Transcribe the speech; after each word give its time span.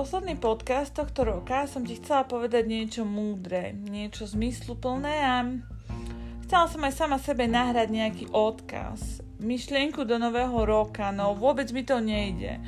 posledný 0.00 0.40
podcast 0.40 0.96
tohto 0.96 1.28
roka 1.28 1.68
som 1.68 1.84
ti 1.84 2.00
chcela 2.00 2.24
povedať 2.24 2.64
niečo 2.64 3.04
múdre, 3.04 3.76
niečo 3.76 4.24
zmysluplné 4.24 5.12
a 5.20 5.44
chcela 6.48 6.72
som 6.72 6.80
aj 6.88 6.94
sama 6.96 7.20
sebe 7.20 7.44
nahrať 7.44 7.92
nejaký 7.92 8.24
odkaz, 8.32 9.20
myšlienku 9.44 10.08
do 10.08 10.16
nového 10.16 10.56
roka, 10.64 11.12
no 11.12 11.36
vôbec 11.36 11.68
mi 11.76 11.84
to 11.84 12.00
nejde. 12.00 12.64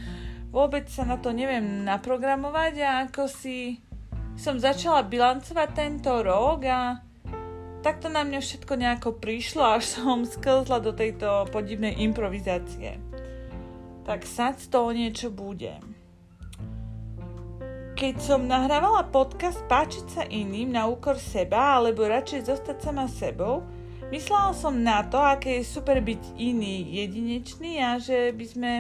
Vôbec 0.53 0.93
sa 0.93 1.09
na 1.09 1.17
to 1.17 1.33
neviem 1.33 1.89
naprogramovať 1.89 2.75
a 2.85 3.09
ako 3.09 3.25
si 3.25 3.81
som 4.37 4.61
začala 4.61 5.01
bilancovať 5.01 5.69
tento 5.73 6.13
rok 6.21 6.69
a 6.69 7.01
takto 7.81 8.13
na 8.13 8.29
mňa 8.29 8.45
všetko 8.45 8.77
nejako 8.77 9.17
prišlo, 9.17 9.81
až 9.81 9.89
som 9.89 10.29
sklzla 10.29 10.85
do 10.85 10.93
tejto 10.93 11.49
podivnej 11.49 11.97
improvizácie. 11.97 13.01
Tak 14.05 14.29
snad 14.29 14.61
z 14.61 14.69
toho 14.69 14.93
niečo 14.93 15.33
bude. 15.33 15.92
Keď 17.93 18.17
som 18.25 18.49
nahrávala 18.49 19.05
podcast 19.13 19.61
Páčiť 19.69 20.07
sa 20.09 20.23
iným 20.25 20.73
na 20.73 20.89
úkor 20.89 21.21
seba, 21.21 21.77
alebo 21.77 22.09
radšej 22.09 22.49
zostať 22.49 22.77
sama 22.81 23.05
sebou, 23.05 23.63
myslela 24.09 24.57
som 24.57 24.81
na 24.81 25.05
to, 25.05 25.21
aké 25.21 25.61
je 25.61 25.69
super 25.69 26.01
byť 26.01 26.41
iný, 26.41 26.89
jedinečný 26.89 27.85
a 27.85 28.01
že 28.01 28.33
by 28.33 28.47
sme 28.49 28.73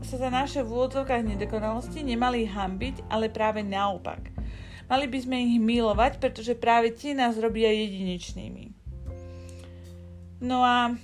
sa 0.00 0.16
za 0.16 0.30
naše 0.32 0.64
v 0.64 0.72
úvodzovkách 0.72 1.36
nedokonalosti 1.36 2.00
nemali 2.00 2.48
hambiť, 2.48 3.12
ale 3.12 3.28
práve 3.28 3.60
naopak. 3.60 4.32
Mali 4.88 5.04
by 5.04 5.18
sme 5.20 5.36
ich 5.36 5.60
milovať, 5.60 6.16
pretože 6.16 6.56
práve 6.56 6.96
tie 6.96 7.12
nás 7.12 7.36
robia 7.36 7.68
jedinečnými. 7.68 8.72
No 10.40 10.64
a 10.64 10.96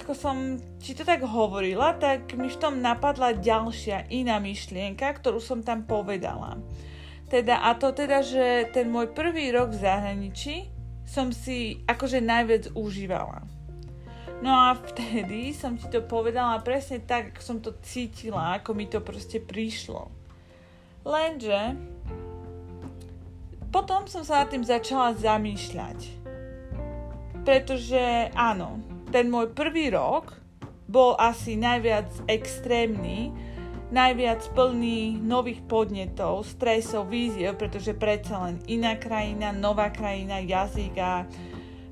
ako 0.00 0.12
som 0.16 0.36
ti 0.80 0.96
to 0.96 1.04
tak 1.04 1.20
hovorila, 1.20 1.92
tak 2.00 2.32
mi 2.32 2.48
v 2.48 2.60
tom 2.60 2.80
napadla 2.80 3.36
ďalšia 3.36 4.08
iná 4.08 4.40
myšlienka, 4.40 5.04
ktorú 5.04 5.36
som 5.42 5.60
tam 5.60 5.84
povedala. 5.84 6.56
Teda, 7.28 7.64
a 7.64 7.76
to 7.76 7.92
teda, 7.92 8.24
že 8.24 8.72
ten 8.72 8.88
môj 8.88 9.12
prvý 9.12 9.52
rok 9.52 9.72
v 9.72 9.82
zahraničí 9.84 10.56
som 11.04 11.32
si 11.32 11.84
akože 11.84 12.24
najviac 12.24 12.72
užívala. 12.72 13.44
No 14.42 14.52
a 14.52 14.74
vtedy 14.74 15.54
som 15.54 15.78
ti 15.78 15.86
to 15.86 16.02
povedala 16.02 16.58
presne 16.64 16.98
tak, 16.98 17.36
ako 17.36 17.40
som 17.40 17.58
to 17.62 17.76
cítila, 17.84 18.58
ako 18.58 18.74
mi 18.74 18.90
to 18.90 18.98
proste 18.98 19.38
prišlo. 19.44 20.10
Lenže 21.06 21.78
potom 23.72 24.04
som 24.04 24.20
sa 24.20 24.44
nad 24.44 24.52
tým 24.52 24.66
začala 24.66 25.16
zamýšľať. 25.16 25.98
Pretože 27.42 28.28
áno, 28.36 28.91
ten 29.12 29.28
môj 29.28 29.52
prvý 29.52 29.92
rok 29.92 30.32
bol 30.88 31.12
asi 31.20 31.54
najviac 31.60 32.08
extrémny, 32.32 33.28
najviac 33.92 34.40
plný 34.56 35.20
nových 35.20 35.60
podnetov, 35.68 36.48
stresov, 36.48 37.12
víziev, 37.12 37.60
pretože 37.60 37.92
predsa 37.92 38.40
len 38.48 38.56
iná 38.64 38.96
krajina, 38.96 39.52
nová 39.52 39.92
krajina, 39.92 40.40
jazyk 40.40 40.96
a 40.96 41.28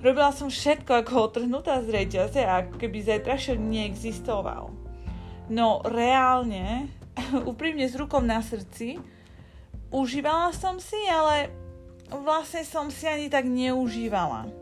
robila 0.01 0.33
som 0.33 0.49
všetko 0.49 1.05
ako 1.05 1.13
otrhnutá 1.29 1.85
z 1.85 1.93
reťaze 1.93 2.41
a 2.41 2.65
keby 2.65 3.05
zajtrašok 3.05 3.61
neexistoval. 3.61 4.73
No 5.53 5.85
reálne, 5.85 6.89
úprimne 7.53 7.85
s 7.85 7.93
rukou 8.01 8.25
na 8.25 8.41
srdci, 8.41 8.97
užívala 9.93 10.57
som 10.57 10.81
si, 10.81 10.99
ale 11.05 11.53
vlastne 12.09 12.65
som 12.65 12.89
si 12.89 13.05
ani 13.05 13.29
tak 13.29 13.45
neužívala. 13.45 14.60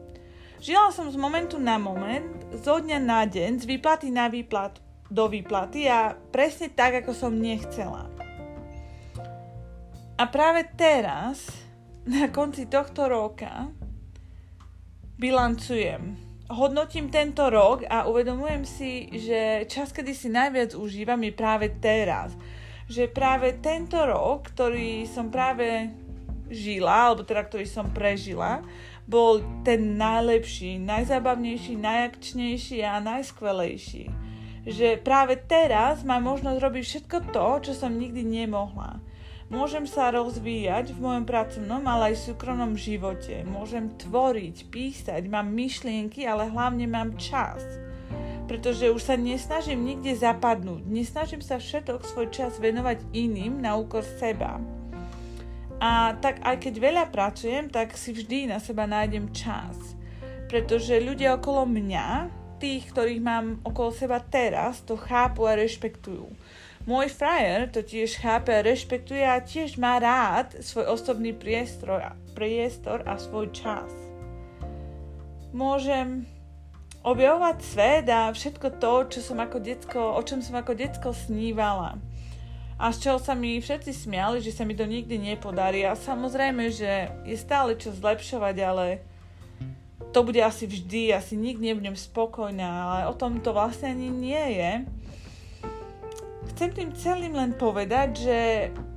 Žila 0.58 0.90
som 0.90 1.06
z 1.06 1.14
momentu 1.14 1.54
na 1.62 1.78
moment, 1.78 2.34
zo 2.50 2.82
dňa 2.82 2.98
na 2.98 3.22
deň, 3.30 3.62
z 3.62 3.64
výplaty 3.70 4.10
na 4.10 4.26
výplat 4.26 4.82
do 5.06 5.30
výplaty 5.30 5.86
a 5.86 6.18
presne 6.34 6.68
tak, 6.68 6.98
ako 6.98 7.14
som 7.14 7.32
nechcela. 7.32 8.10
A 10.18 10.26
práve 10.26 10.66
teraz, 10.74 11.46
na 12.02 12.26
konci 12.26 12.66
tohto 12.66 13.06
roka, 13.06 13.70
bilancujem. 15.14 16.18
Hodnotím 16.50 17.06
tento 17.06 17.46
rok 17.54 17.86
a 17.86 18.10
uvedomujem 18.10 18.66
si, 18.66 19.06
že 19.14 19.62
čas, 19.70 19.94
kedy 19.94 20.10
si 20.10 20.26
najviac 20.26 20.74
užívam, 20.74 21.22
je 21.22 21.32
práve 21.38 21.70
teraz. 21.78 22.34
Že 22.90 23.14
práve 23.14 23.54
tento 23.62 24.00
rok, 24.02 24.50
ktorý 24.50 25.06
som 25.06 25.30
práve 25.30 25.92
žila, 26.48 27.12
alebo 27.12 27.24
teda 27.24 27.44
ktorý 27.44 27.64
som 27.68 27.88
prežila, 27.92 28.64
bol 29.08 29.40
ten 29.64 29.96
najlepší, 29.96 30.76
najzábavnejší, 30.84 31.80
najakčnejší 31.80 32.84
a 32.84 33.00
najskvelejší. 33.00 34.12
Že 34.68 35.00
práve 35.00 35.40
teraz 35.40 36.04
mám 36.04 36.28
možnosť 36.28 36.58
robiť 36.60 36.84
všetko 36.84 37.16
to, 37.32 37.48
čo 37.64 37.72
som 37.72 37.96
nikdy 37.96 38.20
nemohla. 38.20 39.00
Môžem 39.48 39.88
sa 39.88 40.12
rozvíjať 40.12 40.92
v 40.92 41.00
mojom 41.00 41.24
pracovnom, 41.24 41.80
ale 41.88 42.12
aj 42.12 42.20
súkromnom 42.28 42.76
živote. 42.76 43.48
Môžem 43.48 43.96
tvoriť, 43.96 44.68
písať, 44.68 45.24
mám 45.24 45.48
myšlienky, 45.48 46.28
ale 46.28 46.52
hlavne 46.52 46.84
mám 46.84 47.16
čas. 47.16 47.64
Pretože 48.44 48.92
už 48.92 49.00
sa 49.00 49.16
nesnažím 49.16 49.88
nikde 49.88 50.12
zapadnúť. 50.20 50.84
Nesnažím 50.84 51.40
sa 51.40 51.56
všetok 51.56 52.04
svoj 52.04 52.28
čas 52.28 52.60
venovať 52.60 53.08
iným 53.16 53.64
na 53.64 53.72
úkor 53.80 54.04
seba. 54.04 54.60
A 55.78 56.18
tak 56.18 56.42
aj 56.42 56.58
keď 56.58 56.74
veľa 56.82 57.04
pracujem, 57.14 57.70
tak 57.70 57.94
si 57.94 58.10
vždy 58.10 58.50
na 58.50 58.58
seba 58.58 58.82
nájdem 58.90 59.30
čas. 59.30 59.78
Pretože 60.50 60.98
ľudia 60.98 61.38
okolo 61.38 61.70
mňa, 61.70 62.34
tých, 62.58 62.90
ktorých 62.90 63.22
mám 63.22 63.62
okolo 63.62 63.94
seba 63.94 64.18
teraz, 64.18 64.82
to 64.82 64.98
chápu 64.98 65.46
a 65.46 65.54
rešpektujú. 65.54 66.26
Môj 66.88 67.12
frajer 67.14 67.70
to 67.70 67.86
tiež 67.86 68.18
chápe 68.18 68.50
a 68.50 68.64
rešpektuje 68.64 69.22
a 69.22 69.38
tiež 69.38 69.78
má 69.78 70.02
rád 70.02 70.58
svoj 70.64 70.98
osobný 70.98 71.30
priestor, 71.30 72.02
priestor 72.34 73.06
a 73.06 73.14
svoj 73.20 73.52
čas. 73.54 73.92
Môžem 75.54 76.26
objavovať 77.06 77.56
svet 77.62 78.06
a 78.10 78.32
všetko 78.34 78.82
to, 78.82 78.92
čo 79.14 79.20
som 79.22 79.38
ako 79.38 79.62
decko, 79.62 80.02
o 80.18 80.20
čom 80.26 80.42
som 80.42 80.58
ako 80.58 80.74
decko 80.74 81.14
snívala 81.14 82.00
a 82.78 82.94
z 82.94 83.10
čoho 83.10 83.18
sa 83.18 83.34
mi 83.34 83.58
všetci 83.58 83.90
smiali, 83.90 84.38
že 84.38 84.54
sa 84.54 84.62
mi 84.62 84.78
to 84.78 84.86
nikdy 84.86 85.18
nepodarí 85.18 85.82
a 85.82 85.98
samozrejme, 85.98 86.70
že 86.70 87.10
je 87.26 87.34
stále 87.34 87.74
čo 87.74 87.90
zlepšovať, 87.90 88.56
ale 88.62 89.02
to 90.14 90.22
bude 90.22 90.38
asi 90.38 90.70
vždy, 90.70 91.10
asi 91.10 91.34
nikdy 91.34 91.74
nebudem 91.74 91.98
spokojná, 91.98 92.70
ale 92.70 93.00
o 93.10 93.14
tom 93.18 93.42
to 93.42 93.50
vlastne 93.50 93.98
ani 93.98 94.08
nie 94.08 94.44
je. 94.62 94.72
Chcem 96.54 96.70
tým 96.70 96.90
celým 96.94 97.34
len 97.34 97.52
povedať, 97.58 98.08
že 98.14 98.38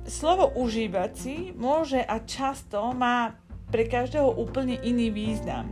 slovo 0.06 0.54
užívať 0.54 1.10
si 1.18 1.36
môže 1.58 1.98
a 1.98 2.22
často 2.22 2.94
má 2.94 3.34
pre 3.74 3.90
každého 3.90 4.30
úplne 4.38 4.78
iný 4.86 5.10
význam. 5.10 5.66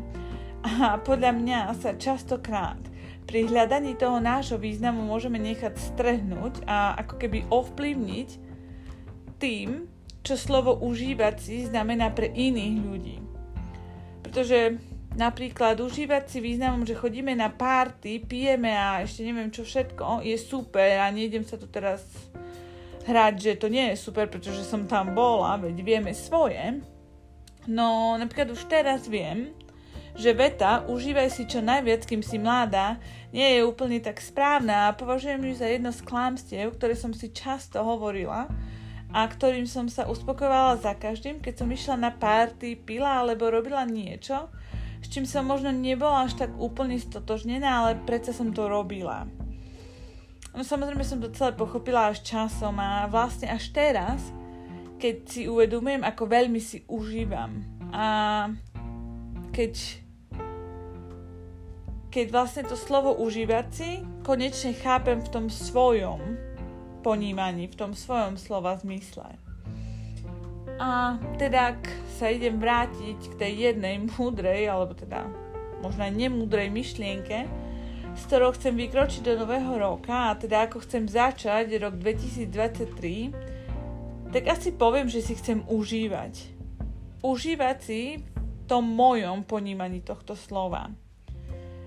A 0.66 0.98
podľa 0.98 1.31
mňa 1.31 1.59
sa 1.78 1.94
častokrát 1.94 2.89
pri 3.30 3.46
hľadaní 3.46 3.94
toho 3.94 4.18
nášho 4.18 4.58
významu 4.58 5.06
môžeme 5.06 5.38
nechať 5.38 5.78
strhnúť 5.78 6.66
a 6.66 6.98
ako 6.98 7.14
keby 7.14 7.46
ovplyvniť 7.46 8.28
tým, 9.38 9.86
čo 10.26 10.34
slovo 10.34 10.74
užívať 10.82 11.70
znamená 11.70 12.10
pre 12.10 12.26
iných 12.26 12.76
ľudí. 12.82 13.22
Pretože 14.26 14.82
napríklad 15.14 15.78
užívať 15.78 16.26
si 16.26 16.42
významom, 16.42 16.82
že 16.82 16.98
chodíme 16.98 17.30
na 17.38 17.54
párty, 17.54 18.18
pijeme 18.18 18.74
a 18.74 19.06
ešte 19.06 19.22
neviem 19.22 19.54
čo 19.54 19.62
všetko, 19.62 20.26
je 20.26 20.34
super 20.34 20.98
a 20.98 21.06
nejdem 21.14 21.47
sa 21.47 21.54
tu 21.54 21.70
teraz 21.70 22.02
hrať, 23.06 23.34
že 23.38 23.52
to 23.62 23.70
nie 23.70 23.94
je 23.94 23.97
super, 23.97 24.26
pretože 24.26 24.66
som 24.66 24.91
tam 24.91 25.14
bola, 25.14 25.54
veď 25.54 25.78
vieme 25.86 26.10
svoje. 26.18 26.82
No 27.70 28.18
napríklad 28.18 28.50
už 28.50 28.66
teraz 28.66 29.06
viem, 29.06 29.54
že 30.19 30.34
veta 30.34 30.87
užívaj 30.87 31.28
si 31.31 31.47
čo 31.47 31.62
najviac, 31.62 32.06
kým 32.06 32.22
si 32.25 32.37
mladá, 32.37 32.98
nie 33.31 33.47
je 33.59 33.66
úplne 33.66 34.03
tak 34.03 34.19
správna 34.19 34.91
a 34.91 34.97
považujem 34.97 35.43
ju 35.50 35.54
za 35.54 35.66
jedno 35.71 35.91
z 35.95 36.03
klámstiev, 36.03 36.74
ktoré 36.74 36.98
som 36.98 37.15
si 37.15 37.30
často 37.30 37.83
hovorila 37.83 38.51
a 39.10 39.21
ktorým 39.27 39.66
som 39.66 39.91
sa 39.91 40.07
uspokojovala 40.07 40.78
za 40.78 40.95
každým, 40.95 41.42
keď 41.42 41.54
som 41.62 41.68
išla 41.71 41.97
na 41.98 42.10
párty, 42.15 42.78
pila 42.78 43.22
alebo 43.22 43.51
robila 43.51 43.83
niečo, 43.83 44.51
s 45.03 45.07
čím 45.10 45.27
som 45.27 45.47
možno 45.47 45.74
nebola 45.74 46.28
až 46.28 46.39
tak 46.39 46.54
úplne 46.59 46.98
stotožnená, 47.01 47.66
ale 47.66 47.98
predsa 48.06 48.30
som 48.30 48.54
to 48.54 48.71
robila. 48.71 49.27
No 50.51 50.66
samozrejme 50.66 51.06
som 51.06 51.22
to 51.22 51.30
celé 51.30 51.54
pochopila 51.54 52.10
až 52.10 52.27
časom 52.27 52.74
a 52.83 53.06
vlastne 53.06 53.51
až 53.51 53.71
teraz, 53.71 54.18
keď 54.98 55.16
si 55.27 55.42
uvedomujem, 55.47 56.03
ako 56.03 56.22
veľmi 56.27 56.60
si 56.60 56.83
užívam. 56.91 57.63
A 57.95 58.06
keď, 59.50 59.74
keď 62.10 62.26
vlastne 62.30 62.64
to 62.66 62.76
slovo 62.78 63.14
užívať 63.18 63.66
si 63.70 63.91
konečne 64.22 64.74
chápem 64.78 65.18
v 65.18 65.28
tom 65.28 65.50
svojom 65.50 66.20
ponímaní, 67.02 67.66
v 67.66 67.78
tom 67.78 67.94
svojom 67.97 68.36
slova 68.36 68.76
zmysle. 68.78 69.38
A 70.80 71.20
teda, 71.36 71.76
ak 71.76 71.92
sa 72.16 72.32
idem 72.32 72.56
vrátiť 72.56 73.36
k 73.36 73.38
tej 73.38 73.52
jednej 73.68 74.00
múdrej, 74.00 74.68
alebo 74.68 74.97
teda 74.97 75.28
možno 75.84 76.08
aj 76.08 76.16
nemúdrej 76.16 76.72
myšlienke, 76.72 77.44
s 78.16 78.24
ktorou 78.28 78.53
chcem 78.56 78.76
vykročiť 78.76 79.22
do 79.24 79.36
nového 79.44 79.76
roka, 79.76 80.32
a 80.32 80.36
teda 80.36 80.62
ako 80.68 80.80
chcem 80.84 81.08
začať 81.08 81.78
rok 81.80 81.94
2023, 82.00 84.32
tak 84.32 84.48
asi 84.48 84.72
poviem, 84.72 85.08
že 85.10 85.20
si 85.20 85.34
chcem 85.36 85.62
užívať. 85.68 86.48
Užívať 87.20 87.76
si 87.84 88.24
tom 88.70 88.86
mojom 88.86 89.42
ponímaní 89.42 89.98
tohto 89.98 90.38
slova. 90.38 90.94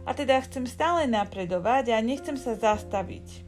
A 0.03 0.11
teda 0.11 0.43
chcem 0.43 0.67
stále 0.67 1.07
napredovať 1.07 1.95
a 1.95 2.03
nechcem 2.03 2.35
sa 2.35 2.59
zastaviť. 2.59 3.47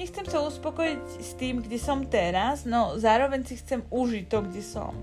Nechcem 0.00 0.24
sa 0.24 0.40
uspokojiť 0.40 1.04
s 1.20 1.36
tým, 1.36 1.60
kde 1.60 1.76
som 1.76 2.08
teraz, 2.08 2.64
no 2.64 2.96
zároveň 2.96 3.44
si 3.44 3.60
chcem 3.60 3.84
užiť 3.92 4.24
to, 4.32 4.38
kde 4.48 4.62
som. 4.64 4.96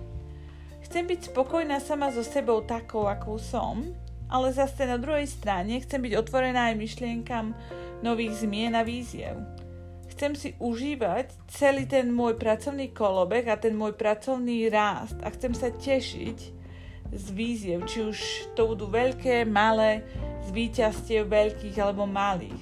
Chcem 0.89 1.05
byť 1.05 1.29
spokojná 1.29 1.77
sama 1.77 2.09
so 2.09 2.25
sebou 2.25 2.65
takou, 2.65 3.05
akou 3.05 3.37
som, 3.37 3.85
ale 4.25 4.49
zase 4.49 4.89
na 4.89 4.97
druhej 4.97 5.29
strane 5.29 5.77
chcem 5.85 6.01
byť 6.01 6.17
otvorená 6.17 6.73
aj 6.73 6.81
myšlienkam 6.81 7.53
nových 8.01 8.41
zmien 8.41 8.73
a 8.73 8.81
víziev. 8.81 9.37
Chcem 10.17 10.33
si 10.33 10.57
užívať 10.57 11.29
celý 11.45 11.85
ten 11.85 12.09
môj 12.09 12.41
pracovný 12.41 12.89
kolobek 12.89 13.53
a 13.53 13.61
ten 13.61 13.77
môj 13.77 13.93
pracovný 13.93 14.65
rást 14.65 15.13
a 15.21 15.29
chcem 15.29 15.53
sa 15.53 15.69
tešiť 15.69 16.56
z 17.13 17.25
víziev, 17.31 17.85
či 17.87 18.03
už 18.03 18.17
to 18.55 18.75
budú 18.75 18.91
veľké, 18.91 19.47
malé, 19.47 20.03
z 20.43 20.51
víťazstiev 20.51 21.27
veľkých 21.27 21.75
alebo 21.79 22.07
malých. 22.07 22.61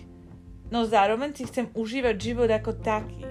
No 0.74 0.86
zároveň 0.86 1.38
si 1.38 1.46
chcem 1.46 1.70
užívať 1.78 2.16
život 2.18 2.50
ako 2.50 2.74
taký. 2.82 3.22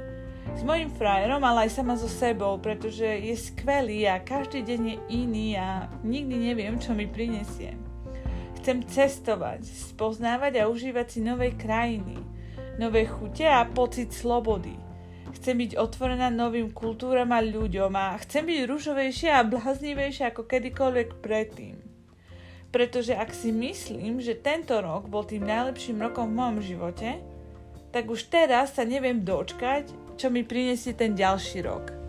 S 0.55 0.63
mojim 0.63 0.87
frajerom, 0.87 1.43
ale 1.43 1.67
aj 1.67 1.75
sama 1.75 1.99
so 1.99 2.07
sebou, 2.07 2.63
pretože 2.63 3.03
je 3.03 3.35
skvelý 3.35 4.07
a 4.07 4.23
každý 4.23 4.63
deň 4.63 4.81
je 4.87 4.97
iný 5.11 5.49
a 5.59 5.91
nikdy 6.07 6.55
neviem, 6.55 6.79
čo 6.79 6.95
mi 6.95 7.11
prinesie. 7.11 7.75
Chcem 8.63 8.87
cestovať, 8.87 9.67
spoznávať 9.67 10.63
a 10.63 10.71
užívať 10.71 11.07
si 11.11 11.21
novej 11.27 11.59
krajiny, 11.59 12.17
nové 12.79 13.05
chute 13.05 13.45
a 13.45 13.67
pocit 13.67 14.15
slobody. 14.15 14.84
Chcem 15.45 15.61
byť 15.61 15.77
otvorená 15.77 16.33
novým 16.33 16.73
kultúram 16.73 17.29
a 17.37 17.45
ľuďom 17.45 17.93
a 17.93 18.17
chcem 18.25 18.49
byť 18.49 18.65
rúžovejšia 18.65 19.37
a 19.37 19.45
bláznivejšia 19.45 20.33
ako 20.33 20.49
kedykoľvek 20.49 21.21
predtým. 21.21 21.77
Pretože 22.73 23.13
ak 23.13 23.29
si 23.37 23.53
myslím, 23.53 24.25
že 24.25 24.41
tento 24.41 24.73
rok 24.81 25.05
bol 25.05 25.29
tým 25.29 25.45
najlepším 25.45 26.01
rokom 26.01 26.33
v 26.33 26.37
mojom 26.41 26.59
živote, 26.65 27.21
tak 27.93 28.09
už 28.09 28.33
teraz 28.33 28.73
sa 28.73 28.89
neviem 28.89 29.21
dočkať, 29.21 30.17
čo 30.17 30.33
mi 30.33 30.49
prinesie 30.49 30.97
ten 30.97 31.13
ďalší 31.13 31.61
rok. 31.61 32.04